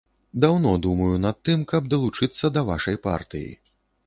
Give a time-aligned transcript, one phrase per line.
[0.43, 3.49] Даўно думаю над тым, каб далучыцца да вашай партыі.